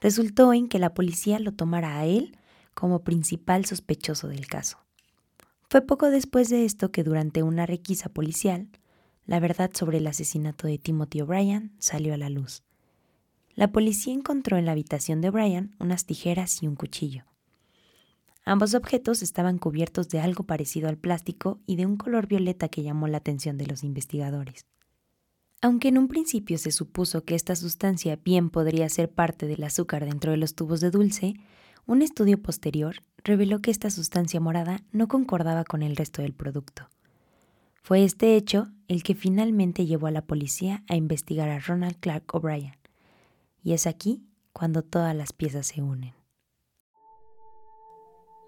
resultó 0.00 0.52
en 0.52 0.68
que 0.68 0.78
la 0.78 0.92
policía 0.92 1.38
lo 1.38 1.52
tomara 1.52 1.98
a 1.98 2.04
él 2.04 2.36
como 2.74 3.04
principal 3.04 3.64
sospechoso 3.64 4.28
del 4.28 4.46
caso. 4.46 4.78
Fue 5.70 5.82
poco 5.82 6.10
después 6.10 6.48
de 6.48 6.64
esto 6.64 6.90
que 6.90 7.04
durante 7.04 7.42
una 7.42 7.66
requisa 7.66 8.08
policial, 8.08 8.68
la 9.26 9.38
verdad 9.38 9.70
sobre 9.74 9.98
el 9.98 10.06
asesinato 10.06 10.66
de 10.66 10.78
Timothy 10.78 11.20
O'Brien 11.20 11.72
salió 11.78 12.14
a 12.14 12.16
la 12.16 12.30
luz. 12.30 12.62
La 13.54 13.70
policía 13.70 14.14
encontró 14.14 14.56
en 14.56 14.64
la 14.64 14.72
habitación 14.72 15.20
de 15.20 15.28
O'Brien 15.28 15.76
unas 15.78 16.06
tijeras 16.06 16.62
y 16.62 16.66
un 16.66 16.74
cuchillo. 16.74 17.24
Ambos 18.46 18.72
objetos 18.74 19.20
estaban 19.20 19.58
cubiertos 19.58 20.08
de 20.08 20.20
algo 20.20 20.44
parecido 20.44 20.88
al 20.88 20.96
plástico 20.96 21.60
y 21.66 21.76
de 21.76 21.84
un 21.84 21.98
color 21.98 22.28
violeta 22.28 22.70
que 22.70 22.82
llamó 22.82 23.06
la 23.06 23.18
atención 23.18 23.58
de 23.58 23.66
los 23.66 23.84
investigadores. 23.84 24.64
Aunque 25.60 25.88
en 25.88 25.98
un 25.98 26.08
principio 26.08 26.56
se 26.56 26.70
supuso 26.70 27.24
que 27.24 27.34
esta 27.34 27.54
sustancia 27.56 28.16
bien 28.16 28.48
podría 28.48 28.88
ser 28.88 29.10
parte 29.10 29.46
del 29.46 29.64
azúcar 29.64 30.06
dentro 30.06 30.30
de 30.30 30.38
los 30.38 30.54
tubos 30.54 30.80
de 30.80 30.90
dulce, 30.90 31.34
un 31.84 32.00
estudio 32.00 32.40
posterior 32.40 33.02
reveló 33.28 33.60
que 33.60 33.70
esta 33.70 33.90
sustancia 33.90 34.40
morada 34.40 34.80
no 34.90 35.06
concordaba 35.06 35.62
con 35.64 35.82
el 35.82 35.96
resto 35.96 36.22
del 36.22 36.32
producto. 36.32 36.88
Fue 37.82 38.02
este 38.02 38.36
hecho 38.36 38.68
el 38.88 39.02
que 39.02 39.14
finalmente 39.14 39.84
llevó 39.84 40.06
a 40.06 40.10
la 40.10 40.22
policía 40.22 40.82
a 40.88 40.96
investigar 40.96 41.50
a 41.50 41.60
Ronald 41.60 42.00
Clark 42.00 42.34
O'Brien. 42.34 42.76
Y 43.62 43.74
es 43.74 43.86
aquí 43.86 44.24
cuando 44.52 44.82
todas 44.82 45.14
las 45.14 45.32
piezas 45.32 45.66
se 45.66 45.82
unen. 45.82 46.14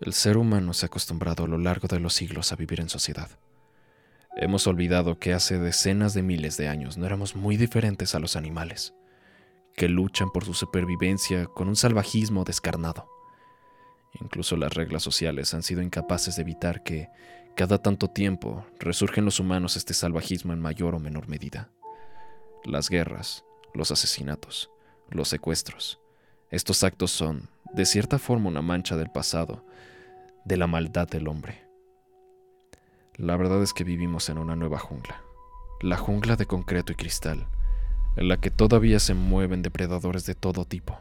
El 0.00 0.14
ser 0.14 0.38
humano 0.38 0.72
se 0.72 0.86
ha 0.86 0.88
acostumbrado 0.88 1.44
a 1.44 1.48
lo 1.48 1.58
largo 1.58 1.86
de 1.86 2.00
los 2.00 2.14
siglos 2.14 2.50
a 2.50 2.56
vivir 2.56 2.80
en 2.80 2.88
sociedad. 2.88 3.28
Hemos 4.34 4.66
olvidado 4.66 5.18
que 5.18 5.34
hace 5.34 5.58
decenas 5.58 6.14
de 6.14 6.22
miles 6.22 6.56
de 6.56 6.68
años 6.68 6.96
no 6.96 7.04
éramos 7.04 7.36
muy 7.36 7.58
diferentes 7.58 8.14
a 8.14 8.18
los 8.18 8.34
animales, 8.34 8.94
que 9.76 9.90
luchan 9.90 10.30
por 10.30 10.46
su 10.46 10.54
supervivencia 10.54 11.46
con 11.46 11.68
un 11.68 11.76
salvajismo 11.76 12.44
descarnado. 12.44 13.19
Incluso 14.20 14.56
las 14.56 14.74
reglas 14.74 15.02
sociales 15.02 15.54
han 15.54 15.62
sido 15.62 15.82
incapaces 15.82 16.36
de 16.36 16.42
evitar 16.42 16.82
que, 16.82 17.08
cada 17.54 17.78
tanto 17.78 18.08
tiempo, 18.08 18.64
resurgen 18.78 19.24
los 19.24 19.40
humanos 19.40 19.76
este 19.76 19.94
salvajismo 19.94 20.52
en 20.52 20.60
mayor 20.60 20.94
o 20.94 20.98
menor 20.98 21.28
medida. 21.28 21.68
Las 22.64 22.88
guerras, 22.88 23.44
los 23.74 23.90
asesinatos, 23.90 24.70
los 25.10 25.28
secuestros, 25.28 26.00
estos 26.50 26.82
actos 26.82 27.12
son, 27.12 27.48
de 27.72 27.86
cierta 27.86 28.18
forma, 28.18 28.48
una 28.48 28.62
mancha 28.62 28.96
del 28.96 29.10
pasado 29.10 29.64
de 30.44 30.56
la 30.56 30.66
maldad 30.66 31.06
del 31.06 31.28
hombre. 31.28 31.64
La 33.14 33.36
verdad 33.36 33.62
es 33.62 33.72
que 33.72 33.84
vivimos 33.84 34.28
en 34.28 34.38
una 34.38 34.56
nueva 34.56 34.78
jungla, 34.78 35.22
la 35.80 35.96
jungla 35.96 36.34
de 36.34 36.46
concreto 36.46 36.92
y 36.92 36.96
cristal, 36.96 37.46
en 38.16 38.28
la 38.28 38.38
que 38.38 38.50
todavía 38.50 38.98
se 38.98 39.14
mueven 39.14 39.62
depredadores 39.62 40.26
de 40.26 40.34
todo 40.34 40.64
tipo, 40.64 40.98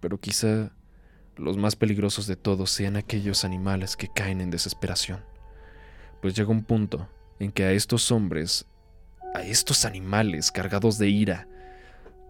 pero 0.00 0.18
quizá 0.18 0.72
los 1.38 1.56
más 1.56 1.76
peligrosos 1.76 2.26
de 2.26 2.36
todos 2.36 2.70
sean 2.70 2.96
aquellos 2.96 3.44
animales 3.44 3.96
que 3.96 4.08
caen 4.08 4.40
en 4.40 4.50
desesperación, 4.50 5.24
pues 6.20 6.34
llega 6.34 6.50
un 6.50 6.64
punto 6.64 7.08
en 7.38 7.52
que 7.52 7.64
a 7.64 7.72
estos 7.72 8.10
hombres, 8.10 8.66
a 9.34 9.42
estos 9.42 9.84
animales 9.84 10.50
cargados 10.50 10.98
de 10.98 11.08
ira, 11.08 11.48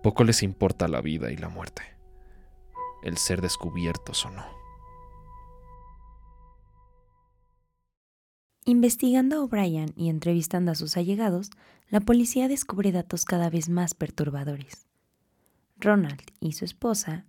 poco 0.03 0.25
les 0.25 0.43
importa 0.43 0.89
la 0.89 1.01
vida 1.01 1.33
y 1.33 1.37
la 1.37 1.49
muerte, 1.49 1.83
el 3.03 3.17
ser 3.17 3.41
descubiertos 3.41 4.25
o 4.27 4.31
no. 4.31 4.59
Investigando 8.65 9.37
a 9.37 9.43
O'Brien 9.43 9.95
y 9.97 10.11
entrevistando 10.11 10.71
a 10.71 10.75
sus 10.75 10.99
allegados, 10.99 11.51
la 11.89 12.01
policía 12.01 12.49
descubre 12.49 12.93
datos 12.93 13.25
cada 13.25 13.49
vez 13.49 13.71
más 13.71 13.95
perturbadores. 13.95 14.87
Ronald 15.79 16.21
y 16.39 16.53
su 16.53 16.67
esposa, 16.67 17.25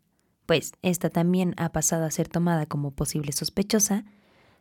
pues 0.50 0.72
esta 0.82 1.12
también 1.12 1.54
ha 1.58 1.72
pasado 1.72 2.06
a 2.06 2.10
ser 2.10 2.28
tomada 2.28 2.66
como 2.66 2.90
posible 2.90 3.34
sospechosa, 3.34 4.06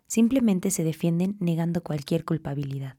simplemente 0.07 0.71
se 0.71 0.85
defienden 0.85 1.39
negando 1.41 1.83
cualquier 1.83 2.27
culpabilidad. 2.27 2.97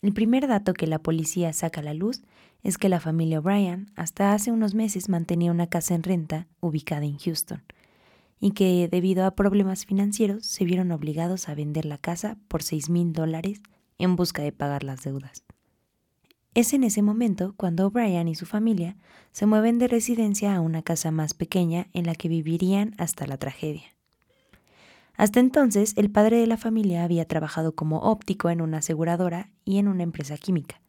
El 0.00 0.14
primer 0.14 0.48
dato 0.48 0.72
que 0.72 0.86
la 0.86 1.00
policía 1.00 1.52
saca 1.52 1.82
a 1.82 1.84
la 1.84 1.92
luz 1.92 2.22
es 2.62 2.78
que 2.78 2.88
la 2.88 2.98
familia 2.98 3.40
O'Brien 3.40 3.92
hasta 3.94 4.32
hace 4.32 4.50
unos 4.50 4.74
meses 4.74 5.10
mantenía 5.10 5.50
una 5.50 5.66
casa 5.66 5.94
en 5.94 6.02
renta 6.02 6.48
ubicada 6.60 7.04
en 7.04 7.18
Houston, 7.18 7.62
y 8.40 8.52
que 8.52 8.88
debido 8.90 9.26
a 9.26 9.34
problemas 9.34 9.84
financieros 9.84 10.46
se 10.46 10.64
vieron 10.64 10.92
obligados 10.92 11.50
a 11.50 11.54
vender 11.54 11.84
la 11.84 11.98
casa 11.98 12.38
por 12.48 12.62
6 12.62 12.88
mil 12.88 13.12
dólares 13.12 13.60
en 13.98 14.16
busca 14.16 14.40
de 14.40 14.52
pagar 14.52 14.82
las 14.82 15.02
deudas. 15.02 15.44
Es 16.54 16.74
en 16.74 16.84
ese 16.84 17.00
momento 17.00 17.54
cuando 17.56 17.86
O'Brien 17.86 18.28
y 18.28 18.34
su 18.34 18.44
familia 18.44 18.96
se 19.32 19.46
mueven 19.46 19.78
de 19.78 19.88
residencia 19.88 20.54
a 20.54 20.60
una 20.60 20.82
casa 20.82 21.10
más 21.10 21.32
pequeña 21.32 21.86
en 21.94 22.04
la 22.04 22.14
que 22.14 22.28
vivirían 22.28 22.94
hasta 22.98 23.26
la 23.26 23.38
tragedia. 23.38 23.84
Hasta 25.16 25.40
entonces, 25.40 25.94
el 25.96 26.10
padre 26.10 26.38
de 26.38 26.46
la 26.46 26.58
familia 26.58 27.04
había 27.04 27.26
trabajado 27.26 27.74
como 27.74 28.00
óptico 28.00 28.50
en 28.50 28.60
una 28.60 28.78
aseguradora 28.78 29.50
y 29.64 29.78
en 29.78 29.88
una 29.88 30.02
empresa 30.02 30.36
química. 30.36 30.80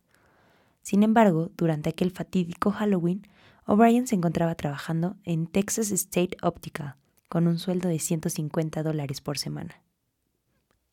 Sin 0.81 1.01
embargo, 1.01 1.49
durante 1.55 1.89
aquel 1.89 2.11
fatídico 2.11 2.71
Halloween, 2.71 3.25
O'Brien 3.65 4.05
se 4.05 4.15
encontraba 4.15 4.55
trabajando 4.55 5.15
en 5.23 5.47
Texas 5.47 5.91
State 5.91 6.35
Optical, 6.41 6.95
con 7.29 7.47
un 7.47 7.57
sueldo 7.57 7.87
de 7.87 7.99
150 7.99 8.83
dólares 8.83 9.21
por 9.21 9.37
semana. 9.37 9.82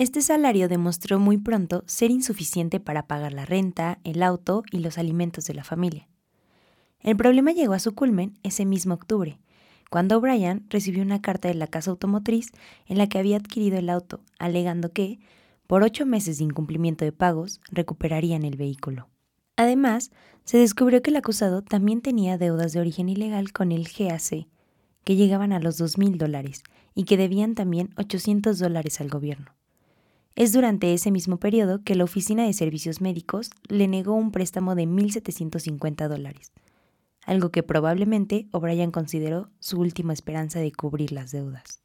Este 0.00 0.23
salario 0.23 0.66
demostró 0.66 1.21
muy 1.21 1.37
pronto 1.37 1.85
ser 1.85 2.11
insuficiente 2.11 2.80
para 2.80 3.07
pagar 3.07 3.35
la 3.35 3.45
renta, 3.45 3.99
el 4.02 4.23
auto 4.23 4.62
y 4.73 4.78
los 4.78 4.97
alimentos 4.97 5.45
de 5.45 5.52
la 5.52 5.62
familia. 5.62 6.09
El 7.00 7.19
problema 7.19 7.52
llegó 7.52 7.75
a 7.75 7.80
su 7.80 7.95
culmen 7.95 8.38
ese 8.42 8.64
mismo 8.64 8.95
octubre, 8.95 9.38
cuando 9.90 10.16
O'Brien 10.16 10.64
recibió 10.71 11.02
una 11.02 11.21
carta 11.21 11.49
de 11.49 11.54
la 11.54 11.66
casa 11.66 11.90
automotriz 11.90 12.50
en 12.87 12.97
la 12.97 13.11
que 13.11 13.19
había 13.19 13.37
adquirido 13.37 13.76
el 13.76 13.90
auto, 13.90 14.21
alegando 14.38 14.90
que, 14.90 15.19
por 15.66 15.83
ocho 15.83 16.07
meses 16.07 16.38
de 16.38 16.45
incumplimiento 16.45 17.04
de 17.04 17.12
pagos, 17.12 17.61
recuperarían 17.71 18.45
el 18.45 18.57
vehículo. 18.57 19.07
Además, 19.57 20.12
se 20.45 20.57
descubrió 20.57 21.02
que 21.02 21.11
el 21.11 21.16
acusado 21.16 21.61
también 21.61 22.00
tenía 22.00 22.38
deudas 22.38 22.73
de 22.73 22.80
origen 22.80 23.11
ilegal 23.11 23.52
con 23.52 23.71
el 23.71 23.87
GAC, 23.87 24.47
que 25.04 25.16
llegaban 25.16 25.52
a 25.52 25.61
los 25.61 25.76
dos 25.76 25.99
mil 25.99 26.16
dólares 26.16 26.62
y 26.95 27.04
que 27.04 27.19
debían 27.19 27.54
también 27.54 27.90
800 27.99 28.59
dólares 28.59 28.99
al 29.02 29.11
gobierno. 29.11 29.60
Es 30.37 30.52
durante 30.52 30.94
ese 30.94 31.10
mismo 31.10 31.38
periodo 31.38 31.82
que 31.82 31.94
la 31.94 32.04
Oficina 32.04 32.44
de 32.44 32.52
Servicios 32.52 33.00
Médicos 33.00 33.50
le 33.68 33.88
negó 33.88 34.14
un 34.14 34.30
préstamo 34.30 34.75
de 34.75 34.84
1.750 34.84 36.08
dólares, 36.08 36.52
algo 37.26 37.50
que 37.50 37.62
probablemente 37.62 38.49
O'Brien 38.52 38.90
consideró 38.90 39.50
su 39.58 39.78
última 39.80 40.12
esperanza 40.12 40.60
de 40.60 40.72
cubrir 40.72 41.12
las 41.12 41.32
deudas. 41.32 41.80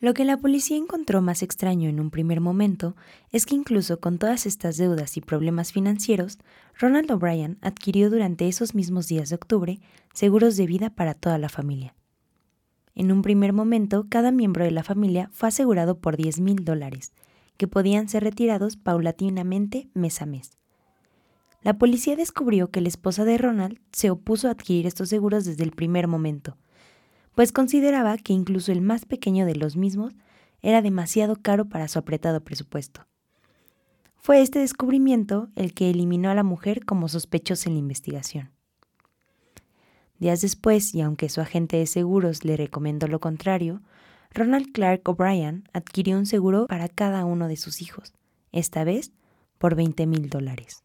Lo 0.00 0.14
que 0.14 0.24
la 0.24 0.38
policía 0.38 0.78
encontró 0.78 1.20
más 1.20 1.42
extraño 1.42 1.90
en 1.90 2.00
un 2.00 2.10
primer 2.10 2.40
momento 2.40 2.96
es 3.32 3.44
que 3.44 3.54
incluso 3.54 4.00
con 4.00 4.16
todas 4.16 4.46
estas 4.46 4.78
deudas 4.78 5.18
y 5.18 5.20
problemas 5.20 5.72
financieros, 5.72 6.38
Ronald 6.78 7.10
O'Brien 7.10 7.58
adquirió 7.60 8.08
durante 8.08 8.48
esos 8.48 8.74
mismos 8.74 9.08
días 9.08 9.28
de 9.28 9.34
octubre 9.34 9.80
seguros 10.14 10.56
de 10.56 10.66
vida 10.66 10.88
para 10.88 11.12
toda 11.12 11.36
la 11.36 11.50
familia. 11.50 11.94
En 12.94 13.12
un 13.12 13.20
primer 13.20 13.52
momento, 13.52 14.06
cada 14.08 14.32
miembro 14.32 14.64
de 14.64 14.70
la 14.70 14.82
familia 14.82 15.28
fue 15.32 15.50
asegurado 15.50 15.98
por 15.98 16.16
10 16.16 16.40
mil 16.40 16.64
dólares, 16.64 17.12
que 17.60 17.68
podían 17.68 18.08
ser 18.08 18.24
retirados 18.24 18.78
paulatinamente 18.78 19.90
mes 19.92 20.22
a 20.22 20.24
mes. 20.24 20.56
La 21.60 21.76
policía 21.76 22.16
descubrió 22.16 22.70
que 22.70 22.80
la 22.80 22.88
esposa 22.88 23.26
de 23.26 23.36
Ronald 23.36 23.78
se 23.92 24.08
opuso 24.08 24.48
a 24.48 24.52
adquirir 24.52 24.86
estos 24.86 25.10
seguros 25.10 25.44
desde 25.44 25.62
el 25.62 25.72
primer 25.72 26.08
momento, 26.08 26.56
pues 27.34 27.52
consideraba 27.52 28.16
que 28.16 28.32
incluso 28.32 28.72
el 28.72 28.80
más 28.80 29.04
pequeño 29.04 29.44
de 29.44 29.56
los 29.56 29.76
mismos 29.76 30.14
era 30.62 30.80
demasiado 30.80 31.36
caro 31.36 31.66
para 31.66 31.86
su 31.86 31.98
apretado 31.98 32.42
presupuesto. 32.42 33.06
Fue 34.16 34.40
este 34.40 34.60
descubrimiento 34.60 35.50
el 35.54 35.74
que 35.74 35.90
eliminó 35.90 36.30
a 36.30 36.34
la 36.34 36.44
mujer 36.44 36.86
como 36.86 37.08
sospechosa 37.08 37.68
en 37.68 37.74
la 37.74 37.80
investigación. 37.80 38.52
Días 40.18 40.40
después, 40.40 40.94
y 40.94 41.02
aunque 41.02 41.28
su 41.28 41.42
agente 41.42 41.76
de 41.76 41.84
seguros 41.84 42.42
le 42.42 42.56
recomendó 42.56 43.06
lo 43.06 43.20
contrario, 43.20 43.82
Ronald 44.32 44.72
Clark 44.72 45.08
O'Brien 45.08 45.68
adquirió 45.72 46.16
un 46.16 46.24
seguro 46.24 46.66
para 46.68 46.88
cada 46.88 47.24
uno 47.24 47.48
de 47.48 47.56
sus 47.56 47.82
hijos, 47.82 48.12
esta 48.52 48.84
vez 48.84 49.10
por 49.58 49.74
20 49.74 50.06
mil 50.06 50.30
dólares. 50.30 50.84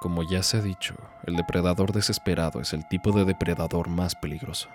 Como 0.00 0.22
ya 0.22 0.44
se 0.44 0.58
ha 0.58 0.62
dicho, 0.62 0.94
el 1.24 1.34
depredador 1.34 1.90
desesperado 1.90 2.60
es 2.60 2.72
el 2.72 2.86
tipo 2.86 3.10
de 3.10 3.24
depredador 3.24 3.88
más 3.88 4.14
peligroso. 4.14 4.68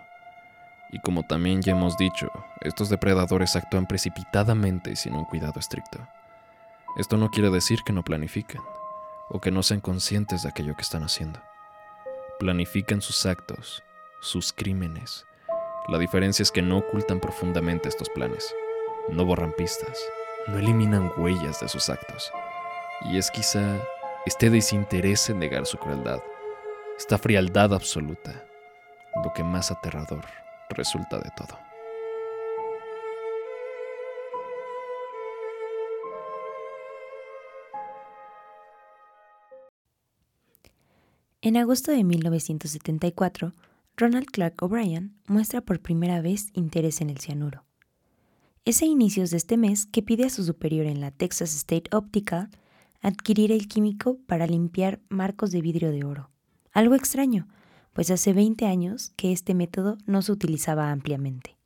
Y 0.92 1.00
como 1.00 1.24
también 1.24 1.62
ya 1.62 1.72
hemos 1.72 1.96
dicho, 1.96 2.30
estos 2.60 2.90
depredadores 2.90 3.56
actúan 3.56 3.88
precipitadamente 3.88 4.92
y 4.92 4.96
sin 4.98 5.16
un 5.16 5.24
cuidado 5.24 5.62
estricto. 5.62 6.06
Esto 6.98 7.16
no 7.16 7.32
quiere 7.32 7.50
decir 7.50 7.80
que 7.86 7.94
no 7.94 8.04
planifiquen 8.04 8.62
o 9.30 9.40
que 9.40 9.52
no 9.52 9.64
sean 9.64 9.82
conscientes 9.82 10.44
de 10.44 10.50
aquello 10.50 10.76
que 10.76 10.82
están 10.82 11.04
haciendo. 11.04 11.40
Planifican 12.40 13.02
sus 13.02 13.26
actos, 13.26 13.84
sus 14.22 14.54
crímenes. 14.54 15.26
La 15.88 15.98
diferencia 15.98 16.44
es 16.44 16.52
que 16.52 16.62
no 16.62 16.80
ocultan 16.80 17.20
profundamente 17.20 17.90
estos 17.90 18.10
planes, 18.10 18.54
no 19.10 19.26
borran 19.26 19.54
pistas, 19.54 20.00
no 20.48 20.58
eliminan 20.58 21.12
huellas 21.18 21.60
de 21.60 21.68
sus 21.68 21.90
actos. 21.90 22.32
Y 23.06 23.18
es 23.18 23.32
quizá 23.32 23.80
este 24.26 24.50
desinterés 24.50 25.30
en 25.30 25.40
negar 25.40 25.66
su 25.66 25.78
crueldad, 25.78 26.22
esta 26.98 27.18
frialdad 27.18 27.74
absoluta, 27.74 28.46
lo 29.24 29.34
que 29.34 29.44
más 29.44 29.72
aterrador 29.72 30.26
resulta 30.70 31.20
de 31.20 31.30
todo. 31.36 31.73
En 41.46 41.58
agosto 41.58 41.92
de 41.92 42.06
1974, 42.06 43.52
Ronald 43.98 44.28
Clark 44.28 44.64
O'Brien 44.64 45.14
muestra 45.28 45.60
por 45.60 45.82
primera 45.82 46.22
vez 46.22 46.48
interés 46.54 47.02
en 47.02 47.10
el 47.10 47.18
cianuro. 47.18 47.66
Es 48.64 48.82
a 48.82 48.86
inicios 48.86 49.30
de 49.30 49.36
este 49.36 49.58
mes 49.58 49.86
que 49.86 50.02
pide 50.02 50.24
a 50.24 50.30
su 50.30 50.46
superior 50.46 50.86
en 50.86 51.02
la 51.02 51.12
Texas 51.12 51.54
State 51.54 51.94
Optical 51.94 52.50
adquirir 53.02 53.52
el 53.52 53.68
químico 53.68 54.20
para 54.26 54.48
limpiar 54.48 55.02
marcos 55.10 55.52
de 55.52 55.60
vidrio 55.60 55.92
de 55.92 56.06
oro. 56.06 56.30
Algo 56.72 56.96
extraño, 56.96 57.50
pues 57.92 58.10
hace 58.10 58.32
20 58.32 58.66
años 58.66 59.12
que 59.18 59.34
este 59.34 59.54
método 59.54 59.98
no 60.06 60.22
se 60.22 60.32
utilizaba 60.32 60.92
ampliamente. 60.92 61.58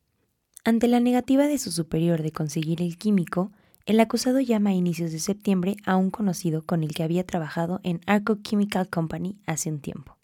Ante 0.64 0.88
la 0.88 1.00
negativa 1.00 1.46
de 1.46 1.60
su 1.60 1.72
superior 1.72 2.24
de 2.24 2.32
conseguir 2.32 2.82
el 2.82 2.98
químico, 2.98 3.52
el 3.88 4.01
acusado 4.01 4.41
llama 4.41 4.72
a 4.72 4.74
inicios 4.74 5.13
de 5.13 5.20
septiembre 5.20 5.77
a 5.86 5.96
un 5.96 6.12
conocido 6.12 6.62
con 6.62 6.84
el 6.84 6.94
que 6.94 7.03
había 7.03 7.25
trabajado 7.25 7.79
en 7.84 8.01
Arco 8.06 8.36
Chemical 8.36 8.89
Company 8.89 9.39
hace 9.46 9.72
un 9.72 9.79
tiempo. 9.79 10.17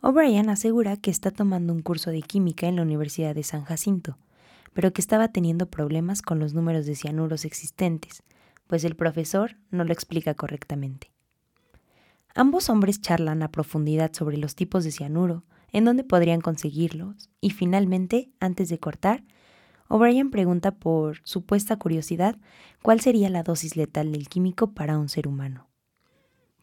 O'Brien 0.00 0.48
asegura 0.48 0.96
que 0.96 1.10
está 1.10 1.30
tomando 1.30 1.74
un 1.74 1.82
curso 1.82 2.10
de 2.10 2.22
química 2.22 2.66
en 2.66 2.76
la 2.76 2.82
Universidad 2.82 3.34
de 3.34 3.42
San 3.42 3.64
Jacinto, 3.64 4.16
pero 4.72 4.94
que 4.94 5.02
estaba 5.02 5.28
teniendo 5.28 5.66
problemas 5.66 6.22
con 6.22 6.38
los 6.38 6.54
números 6.54 6.86
de 6.86 6.96
cianuros 6.96 7.44
existentes, 7.44 8.22
pues 8.66 8.84
el 8.84 8.96
profesor 8.96 9.58
no 9.70 9.84
lo 9.84 9.92
explica 9.92 10.32
correctamente. 10.32 11.12
Ambos 12.34 12.70
hombres 12.70 13.02
charlan 13.02 13.42
a 13.42 13.52
profundidad 13.52 14.14
sobre 14.14 14.38
los 14.38 14.54
tipos 14.54 14.82
de 14.82 14.92
cianuro, 14.92 15.44
en 15.72 15.84
dónde 15.84 16.04
podrían 16.04 16.40
conseguirlos 16.40 17.30
y 17.40 17.50
finalmente, 17.50 18.30
antes 18.40 18.68
de 18.68 18.78
cortar, 18.78 19.24
O'Brien 19.88 20.30
pregunta 20.30 20.70
por 20.70 21.20
supuesta 21.24 21.76
curiosidad 21.76 22.36
cuál 22.82 23.00
sería 23.00 23.28
la 23.28 23.42
dosis 23.42 23.76
letal 23.76 24.12
del 24.12 24.28
químico 24.28 24.72
para 24.72 24.98
un 24.98 25.08
ser 25.08 25.28
humano. 25.28 25.68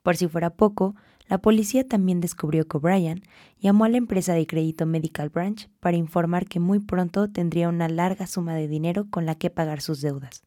Por 0.01 0.15
si 0.15 0.27
fuera 0.27 0.51
poco, 0.51 0.95
la 1.27 1.37
policía 1.39 1.87
también 1.87 2.21
descubrió 2.21 2.67
que 2.67 2.77
O'Brien 2.77 3.21
llamó 3.59 3.85
a 3.85 3.89
la 3.89 3.97
empresa 3.97 4.33
de 4.33 4.47
crédito 4.47 4.85
Medical 4.85 5.29
Branch 5.29 5.69
para 5.79 5.97
informar 5.97 6.47
que 6.47 6.59
muy 6.59 6.79
pronto 6.79 7.29
tendría 7.29 7.69
una 7.69 7.87
larga 7.87 8.25
suma 8.25 8.55
de 8.55 8.67
dinero 8.67 9.07
con 9.09 9.25
la 9.27 9.35
que 9.35 9.51
pagar 9.51 9.81
sus 9.81 10.01
deudas. 10.01 10.43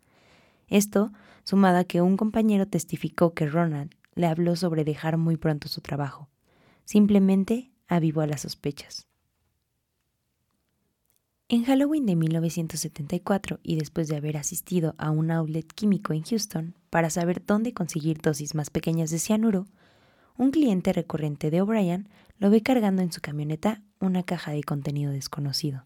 Esto, 0.67 1.13
sumado 1.45 1.79
a 1.79 1.85
que 1.85 2.01
un 2.01 2.17
compañero 2.17 2.67
testificó 2.67 3.35
que 3.35 3.47
Ronald 3.47 3.95
le 4.15 4.27
habló 4.27 4.57
sobre 4.57 4.85
dejar 4.85 5.19
muy 5.19 5.37
pronto 5.37 5.69
su 5.69 5.81
trabajo. 5.81 6.29
Simplemente 6.85 7.72
avivó 7.97 8.25
las 8.27 8.43
sospechas. 8.43 9.07
En 11.49 11.65
Halloween 11.65 12.07
de 12.07 12.17
1974 12.17 13.61
y 13.63 13.77
después 13.77 14.09
de 14.09 14.17
haber 14.17 14.39
asistido 14.39 14.95
a 14.97 15.11
un 15.11 15.31
outlet 15.31 15.71
químico 15.71 16.15
en 16.15 16.23
Houston 16.23 16.75
para 16.89 17.11
saber 17.11 17.45
dónde 17.45 17.75
conseguir 17.75 18.23
dosis 18.23 18.55
más 18.55 18.71
pequeñas 18.71 19.11
de 19.11 19.19
cianuro, 19.19 19.67
un 20.39 20.51
cliente 20.51 20.95
recurrente 20.95 21.51
de 21.51 21.61
O'Brien 21.61 22.09
lo 22.39 22.49
ve 22.49 22.63
cargando 22.63 23.03
en 23.03 23.13
su 23.13 23.21
camioneta 23.21 23.83
una 24.01 24.23
caja 24.23 24.53
de 24.53 24.63
contenido 24.63 25.13
desconocido. 25.13 25.85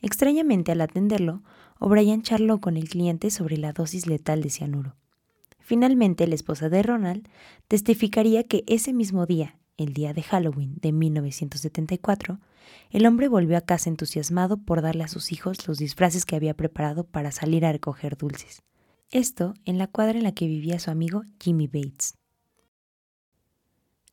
Extrañamente 0.00 0.72
al 0.72 0.80
atenderlo, 0.80 1.44
O'Brien 1.78 2.22
charló 2.22 2.60
con 2.60 2.76
el 2.76 2.88
cliente 2.88 3.30
sobre 3.30 3.56
la 3.56 3.72
dosis 3.72 4.08
letal 4.08 4.42
de 4.42 4.50
cianuro. 4.50 4.96
Finalmente, 5.60 6.26
la 6.26 6.34
esposa 6.34 6.68
de 6.68 6.82
Ronald 6.82 7.28
testificaría 7.68 8.42
que 8.42 8.64
ese 8.66 8.92
mismo 8.92 9.26
día, 9.26 9.56
el 9.82 9.92
día 9.92 10.14
de 10.14 10.22
Halloween 10.22 10.76
de 10.80 10.92
1974, 10.92 12.40
el 12.90 13.06
hombre 13.06 13.28
volvió 13.28 13.56
a 13.56 13.62
casa 13.62 13.90
entusiasmado 13.90 14.56
por 14.56 14.82
darle 14.82 15.04
a 15.04 15.08
sus 15.08 15.32
hijos 15.32 15.66
los 15.68 15.78
disfraces 15.78 16.24
que 16.24 16.36
había 16.36 16.54
preparado 16.54 17.04
para 17.04 17.32
salir 17.32 17.64
a 17.64 17.72
recoger 17.72 18.16
dulces. 18.16 18.62
Esto 19.10 19.54
en 19.64 19.78
la 19.78 19.88
cuadra 19.88 20.16
en 20.16 20.24
la 20.24 20.32
que 20.32 20.46
vivía 20.46 20.78
su 20.78 20.90
amigo 20.90 21.22
Jimmy 21.38 21.66
Bates. 21.66 22.16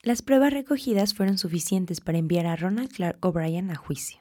Las 0.01 0.21
pruebas 0.21 0.53
recogidas 0.53 1.13
fueron 1.13 1.37
suficientes 1.37 2.01
para 2.01 2.17
enviar 2.17 2.45
a 2.45 2.55
Ronald 2.55 2.89
Clark 2.89 3.17
O'Brien 3.25 3.69
a 3.69 3.75
juicio. 3.75 4.19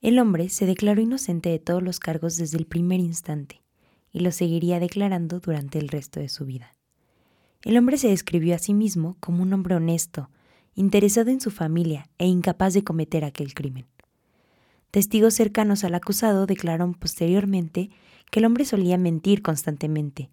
El 0.00 0.18
hombre 0.18 0.48
se 0.50 0.66
declaró 0.66 1.00
inocente 1.00 1.48
de 1.48 1.58
todos 1.58 1.82
los 1.82 1.98
cargos 1.98 2.36
desde 2.36 2.58
el 2.58 2.66
primer 2.66 3.00
instante 3.00 3.62
y 4.12 4.20
lo 4.20 4.30
seguiría 4.30 4.78
declarando 4.78 5.40
durante 5.40 5.78
el 5.78 5.88
resto 5.88 6.20
de 6.20 6.28
su 6.28 6.44
vida. 6.44 6.76
El 7.62 7.78
hombre 7.78 7.96
se 7.96 8.08
describió 8.08 8.54
a 8.54 8.58
sí 8.58 8.74
mismo 8.74 9.16
como 9.18 9.42
un 9.42 9.52
hombre 9.52 9.74
honesto, 9.74 10.30
interesado 10.74 11.30
en 11.30 11.40
su 11.40 11.50
familia 11.50 12.08
e 12.18 12.26
incapaz 12.26 12.74
de 12.74 12.84
cometer 12.84 13.24
aquel 13.24 13.54
crimen. 13.54 13.86
Testigos 14.90 15.34
cercanos 15.34 15.84
al 15.84 15.94
acusado 15.94 16.46
declararon 16.46 16.94
posteriormente 16.94 17.90
que 18.30 18.40
el 18.40 18.46
hombre 18.46 18.64
solía 18.64 18.98
mentir 18.98 19.42
constantemente 19.42 20.30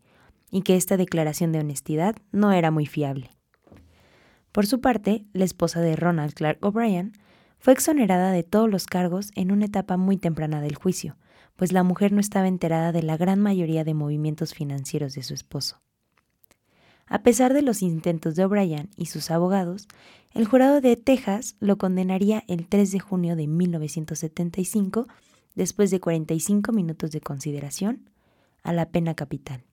y 0.52 0.62
que 0.62 0.76
esta 0.76 0.98
declaración 0.98 1.52
de 1.52 1.60
honestidad 1.60 2.16
no 2.32 2.52
era 2.52 2.72
muy 2.72 2.86
fiable. 2.86 3.32
Por 4.52 4.68
su 4.68 4.82
parte, 4.82 5.26
la 5.34 5.46
esposa 5.46 5.80
de 5.82 5.96
Ronald 5.96 6.34
Clark 6.34 6.60
O'Brien 6.62 7.14
fue 7.58 7.74
exonerada 7.74 8.32
de 8.32 8.44
todos 8.44 8.70
los 8.70 8.86
cargos 8.86 9.32
en 9.36 9.52
una 9.52 9.66
etapa 9.66 9.96
muy 9.96 10.18
temprana 10.18 10.62
del 10.62 10.76
juicio, 10.76 11.18
pues 11.56 11.72
la 11.72 11.84
mujer 11.84 12.12
no 12.12 12.20
estaba 12.20 12.48
enterada 12.48 12.92
de 12.92 13.04
la 13.04 13.18
gran 13.18 13.40
mayoría 13.40 13.84
de 13.84 13.94
movimientos 13.94 14.54
financieros 14.54 15.14
de 15.14 15.24
su 15.24 15.34
esposo. 15.34 15.82
A 17.08 17.24
pesar 17.24 17.54
de 17.54 17.62
los 17.62 17.82
intentos 17.82 18.36
de 18.36 18.46
O'Brien 18.46 18.90
y 18.96 19.08
sus 19.08 19.32
abogados, 19.32 19.88
el 20.34 20.46
jurado 20.46 20.82
de 20.82 20.96
Texas 20.96 21.56
lo 21.60 21.78
condenaría 21.78 22.44
el 22.48 22.68
3 22.68 22.92
de 22.92 23.00
junio 23.00 23.36
de 23.36 23.48
1975, 23.48 25.08
después 25.56 25.92
de 25.92 26.00
45 26.00 26.72
minutos 26.72 27.12
de 27.12 27.22
consideración, 27.22 28.10
a 28.64 28.74
la 28.74 28.90
pena 28.90 29.14
capital. 29.16 29.64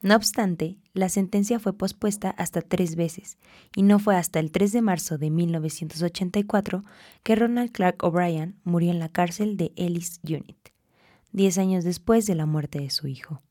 No 0.00 0.14
obstante, 0.14 0.78
la 0.92 1.08
sentencia 1.08 1.58
fue 1.58 1.72
pospuesta 1.72 2.30
hasta 2.30 2.62
tres 2.62 2.94
veces, 2.94 3.36
y 3.74 3.82
no 3.82 3.98
fue 3.98 4.16
hasta 4.16 4.38
el 4.38 4.52
3 4.52 4.72
de 4.72 4.82
marzo 4.82 5.18
de 5.18 5.30
1984 5.30 6.84
que 7.24 7.34
Ronald 7.34 7.72
Clark 7.72 8.04
O'Brien 8.04 8.60
murió 8.62 8.92
en 8.92 9.00
la 9.00 9.08
cárcel 9.08 9.56
de 9.56 9.72
Ellis 9.74 10.20
Unit, 10.22 10.68
diez 11.32 11.58
años 11.58 11.82
después 11.82 12.26
de 12.26 12.36
la 12.36 12.46
muerte 12.46 12.78
de 12.78 12.90
su 12.90 13.08
hijo. 13.08 13.42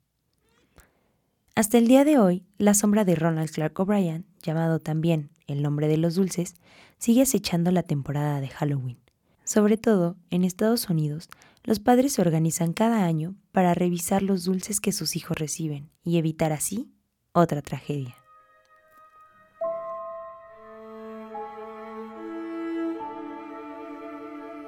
Hasta 1.57 1.79
el 1.79 1.87
día 1.87 2.05
de 2.05 2.19
hoy, 2.19 2.45
la 2.59 2.75
sombra 2.75 3.03
de 3.03 3.15
Ronald 3.15 3.49
Clark 3.49 3.79
O'Brien, 3.79 4.27
llamado 4.43 4.77
también 4.77 5.31
el 5.47 5.63
nombre 5.63 5.87
de 5.87 5.97
los 5.97 6.13
dulces, 6.13 6.53
sigue 6.99 7.23
acechando 7.23 7.71
la 7.71 7.81
temporada 7.81 8.39
de 8.39 8.47
Halloween. 8.47 8.99
Sobre 9.43 9.75
todo, 9.75 10.17
en 10.29 10.43
Estados 10.43 10.87
Unidos, 10.87 11.29
los 11.63 11.79
padres 11.79 12.13
se 12.13 12.21
organizan 12.21 12.73
cada 12.73 13.05
año 13.05 13.33
para 13.53 13.73
revisar 13.73 14.21
los 14.21 14.43
dulces 14.43 14.79
que 14.79 14.91
sus 14.91 15.15
hijos 15.15 15.39
reciben 15.39 15.89
y 16.03 16.19
evitar 16.19 16.53
así 16.53 16.91
otra 17.31 17.63
tragedia. 17.63 18.15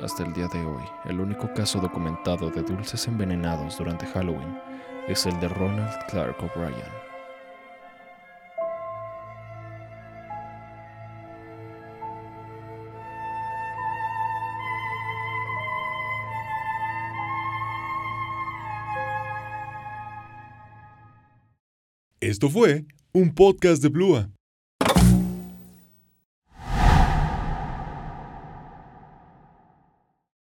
Hasta 0.02 0.26
el 0.26 0.34
día 0.34 0.48
de 0.48 0.66
hoy, 0.66 0.84
el 1.06 1.20
único 1.20 1.54
caso 1.54 1.80
documentado 1.80 2.50
de 2.50 2.64
dulces 2.64 3.08
envenenados 3.08 3.78
durante 3.78 4.08
Halloween 4.08 4.58
es 5.10 5.26
el 5.26 5.40
de 5.40 5.50
Ronald 5.50 6.06
Clark 6.08 6.38
O'Brien. 6.44 6.76
Esto 22.22 22.50
fue 22.50 22.86
un 23.12 23.34
podcast 23.34 23.82
de 23.82 23.90
Blua. 23.90 24.30